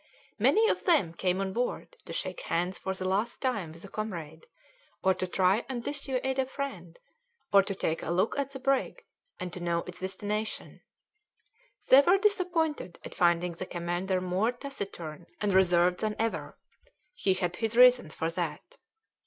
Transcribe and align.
Many 0.39 0.67
of 0.67 0.85
them 0.85 1.13
came 1.13 1.39
on 1.41 1.53
board 1.53 1.95
to 2.05 2.11
shake 2.11 2.39
hands 2.41 2.79
for 2.79 2.95
the 2.95 3.07
last 3.07 3.39
time 3.39 3.71
with 3.71 3.85
a 3.85 3.87
comrade, 3.87 4.47
or 5.03 5.13
to 5.13 5.27
try 5.27 5.63
and 5.69 5.83
dissuade 5.83 6.39
a 6.39 6.45
friend, 6.47 6.97
or 7.53 7.61
to 7.61 7.75
take 7.75 8.01
a 8.01 8.09
look 8.09 8.35
at 8.39 8.49
the 8.49 8.59
brig, 8.59 9.03
and 9.39 9.53
to 9.53 9.59
know 9.59 9.83
its 9.85 9.99
destination; 9.99 10.81
they 11.89 12.01
were 12.01 12.17
disappointed 12.17 12.97
at 13.05 13.13
finding 13.13 13.51
the 13.51 13.67
commander 13.67 14.19
more 14.19 14.51
taciturn 14.51 15.27
and 15.39 15.53
reserved 15.53 15.99
than 15.99 16.15
ever. 16.17 16.57
He 17.13 17.35
had 17.35 17.57
his 17.57 17.77
reasons 17.77 18.15
for 18.15 18.31
that. 18.31 18.77